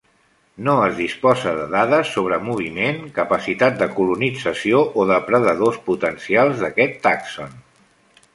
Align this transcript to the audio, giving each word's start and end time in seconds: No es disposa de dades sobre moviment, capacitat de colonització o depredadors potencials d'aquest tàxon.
No 0.67 0.73
es 0.85 0.93
disposa 0.99 1.51
de 1.59 1.67
dades 1.73 2.13
sobre 2.15 2.39
moviment, 2.45 2.97
capacitat 3.19 3.77
de 3.83 3.89
colonització 4.01 4.81
o 5.03 5.07
depredadors 5.15 5.79
potencials 5.91 6.65
d'aquest 6.67 6.99
tàxon. 7.07 7.55